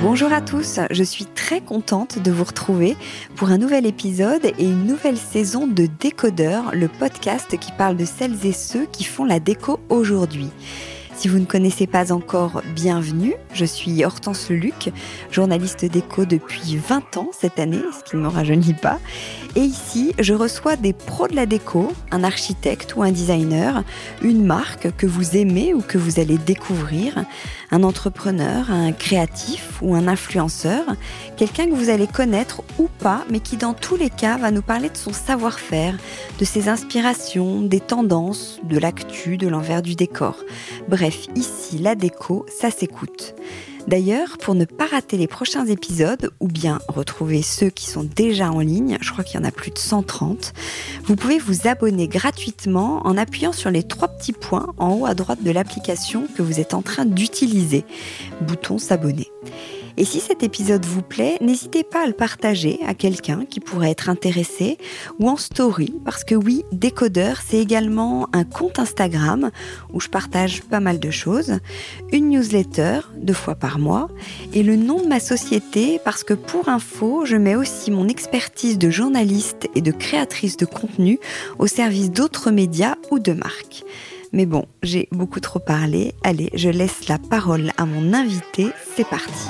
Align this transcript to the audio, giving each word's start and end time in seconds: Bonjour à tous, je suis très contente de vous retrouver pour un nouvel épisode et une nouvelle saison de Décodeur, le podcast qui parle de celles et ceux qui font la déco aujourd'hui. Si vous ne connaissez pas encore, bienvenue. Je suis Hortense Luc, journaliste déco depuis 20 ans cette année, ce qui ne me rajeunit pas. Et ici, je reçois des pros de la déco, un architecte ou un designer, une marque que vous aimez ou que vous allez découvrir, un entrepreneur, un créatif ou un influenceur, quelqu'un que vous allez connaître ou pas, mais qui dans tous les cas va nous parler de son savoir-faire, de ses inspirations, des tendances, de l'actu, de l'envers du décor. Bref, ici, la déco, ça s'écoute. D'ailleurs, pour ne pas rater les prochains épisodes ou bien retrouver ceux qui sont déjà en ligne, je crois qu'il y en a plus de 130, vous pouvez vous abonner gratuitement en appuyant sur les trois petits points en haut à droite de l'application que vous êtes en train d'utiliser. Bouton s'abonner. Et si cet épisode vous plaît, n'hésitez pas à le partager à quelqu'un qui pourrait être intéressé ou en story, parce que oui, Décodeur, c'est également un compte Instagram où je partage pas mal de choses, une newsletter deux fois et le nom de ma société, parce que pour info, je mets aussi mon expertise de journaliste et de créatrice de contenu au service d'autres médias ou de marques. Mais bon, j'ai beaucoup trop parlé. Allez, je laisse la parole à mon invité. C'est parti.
Bonjour 0.00 0.32
à 0.32 0.40
tous, 0.40 0.80
je 0.90 1.02
suis 1.02 1.24
très 1.24 1.60
contente 1.60 2.18
de 2.18 2.30
vous 2.30 2.44
retrouver 2.44 2.96
pour 3.36 3.50
un 3.50 3.58
nouvel 3.58 3.86
épisode 3.86 4.44
et 4.58 4.64
une 4.64 4.86
nouvelle 4.86 5.16
saison 5.16 5.66
de 5.66 5.86
Décodeur, 6.00 6.74
le 6.74 6.88
podcast 6.88 7.58
qui 7.58 7.72
parle 7.72 7.96
de 7.96 8.04
celles 8.04 8.46
et 8.46 8.52
ceux 8.52 8.86
qui 8.86 9.04
font 9.04 9.24
la 9.24 9.40
déco 9.40 9.80
aujourd'hui. 9.88 10.50
Si 11.16 11.28
vous 11.28 11.38
ne 11.38 11.46
connaissez 11.46 11.86
pas 11.86 12.12
encore, 12.12 12.60
bienvenue. 12.74 13.36
Je 13.54 13.64
suis 13.64 14.04
Hortense 14.04 14.50
Luc, 14.50 14.92
journaliste 15.30 15.86
déco 15.86 16.26
depuis 16.26 16.76
20 16.76 17.16
ans 17.16 17.30
cette 17.32 17.58
année, 17.58 17.80
ce 17.90 18.04
qui 18.04 18.16
ne 18.16 18.20
me 18.20 18.28
rajeunit 18.28 18.74
pas. 18.74 18.98
Et 19.54 19.62
ici, 19.62 20.12
je 20.18 20.34
reçois 20.34 20.76
des 20.76 20.92
pros 20.92 21.26
de 21.26 21.34
la 21.34 21.46
déco, 21.46 21.90
un 22.10 22.22
architecte 22.22 22.94
ou 22.96 23.02
un 23.02 23.12
designer, 23.12 23.82
une 24.20 24.44
marque 24.44 24.94
que 24.94 25.06
vous 25.06 25.38
aimez 25.38 25.72
ou 25.72 25.80
que 25.80 25.96
vous 25.96 26.20
allez 26.20 26.36
découvrir, 26.36 27.24
un 27.70 27.82
entrepreneur, 27.82 28.70
un 28.70 28.92
créatif 28.92 29.78
ou 29.80 29.94
un 29.94 30.08
influenceur, 30.08 30.84
quelqu'un 31.38 31.64
que 31.64 31.74
vous 31.74 31.88
allez 31.88 32.06
connaître 32.06 32.62
ou 32.78 32.88
pas, 32.98 33.24
mais 33.30 33.40
qui 33.40 33.56
dans 33.56 33.72
tous 33.72 33.96
les 33.96 34.10
cas 34.10 34.36
va 34.36 34.50
nous 34.50 34.60
parler 34.60 34.90
de 34.90 34.96
son 34.98 35.14
savoir-faire, 35.14 35.96
de 36.38 36.44
ses 36.44 36.68
inspirations, 36.68 37.62
des 37.62 37.80
tendances, 37.80 38.60
de 38.64 38.76
l'actu, 38.78 39.38
de 39.38 39.48
l'envers 39.48 39.80
du 39.80 39.94
décor. 39.94 40.36
Bref, 40.88 41.05
ici, 41.34 41.78
la 41.78 41.94
déco, 41.94 42.46
ça 42.48 42.70
s'écoute. 42.70 43.34
D'ailleurs, 43.86 44.36
pour 44.38 44.56
ne 44.56 44.64
pas 44.64 44.86
rater 44.86 45.16
les 45.16 45.28
prochains 45.28 45.66
épisodes 45.66 46.30
ou 46.40 46.48
bien 46.48 46.80
retrouver 46.88 47.42
ceux 47.42 47.70
qui 47.70 47.86
sont 47.86 48.02
déjà 48.02 48.50
en 48.50 48.58
ligne, 48.58 48.98
je 49.00 49.12
crois 49.12 49.22
qu'il 49.22 49.38
y 49.38 49.42
en 49.42 49.46
a 49.46 49.52
plus 49.52 49.70
de 49.70 49.78
130, 49.78 50.52
vous 51.04 51.14
pouvez 51.14 51.38
vous 51.38 51.68
abonner 51.68 52.08
gratuitement 52.08 53.00
en 53.04 53.16
appuyant 53.16 53.52
sur 53.52 53.70
les 53.70 53.84
trois 53.84 54.08
petits 54.08 54.32
points 54.32 54.74
en 54.78 54.94
haut 54.94 55.06
à 55.06 55.14
droite 55.14 55.42
de 55.44 55.50
l'application 55.52 56.26
que 56.36 56.42
vous 56.42 56.58
êtes 56.58 56.74
en 56.74 56.82
train 56.82 57.04
d'utiliser. 57.04 57.84
Bouton 58.40 58.78
s'abonner. 58.78 59.30
Et 59.98 60.04
si 60.04 60.20
cet 60.20 60.42
épisode 60.42 60.84
vous 60.84 61.00
plaît, 61.00 61.38
n'hésitez 61.40 61.82
pas 61.82 62.04
à 62.04 62.06
le 62.06 62.12
partager 62.12 62.78
à 62.86 62.92
quelqu'un 62.92 63.46
qui 63.46 63.60
pourrait 63.60 63.90
être 63.90 64.10
intéressé 64.10 64.76
ou 65.18 65.28
en 65.28 65.36
story, 65.36 65.94
parce 66.04 66.22
que 66.22 66.34
oui, 66.34 66.64
Décodeur, 66.70 67.38
c'est 67.46 67.58
également 67.58 68.28
un 68.34 68.44
compte 68.44 68.78
Instagram 68.78 69.50
où 69.92 70.00
je 70.00 70.08
partage 70.08 70.62
pas 70.62 70.80
mal 70.80 71.00
de 71.00 71.10
choses, 71.10 71.60
une 72.12 72.28
newsletter 72.28 73.00
deux 73.16 73.32
fois 73.32 73.54
et 74.52 74.62
le 74.62 74.76
nom 74.76 75.00
de 75.02 75.06
ma 75.06 75.20
société, 75.20 76.00
parce 76.04 76.24
que 76.24 76.34
pour 76.34 76.68
info, 76.68 77.24
je 77.24 77.36
mets 77.36 77.56
aussi 77.56 77.90
mon 77.90 78.08
expertise 78.08 78.78
de 78.78 78.90
journaliste 78.90 79.68
et 79.74 79.80
de 79.80 79.92
créatrice 79.92 80.56
de 80.56 80.66
contenu 80.66 81.18
au 81.58 81.66
service 81.66 82.10
d'autres 82.10 82.50
médias 82.50 82.96
ou 83.10 83.18
de 83.18 83.32
marques. 83.32 83.84
Mais 84.32 84.46
bon, 84.46 84.66
j'ai 84.82 85.08
beaucoup 85.12 85.40
trop 85.40 85.60
parlé. 85.60 86.14
Allez, 86.24 86.50
je 86.54 86.68
laisse 86.68 87.08
la 87.08 87.18
parole 87.18 87.72
à 87.76 87.86
mon 87.86 88.12
invité. 88.12 88.68
C'est 88.96 89.08
parti. 89.08 89.48